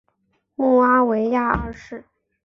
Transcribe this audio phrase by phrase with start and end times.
[0.55, 2.03] 穆阿维亚二世。